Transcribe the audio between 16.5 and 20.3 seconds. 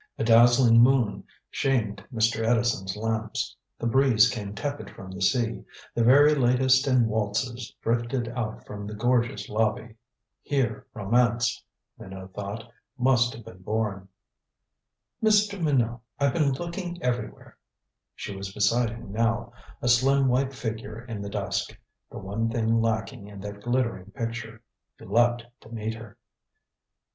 looking everywhere" She was beside him now, a slim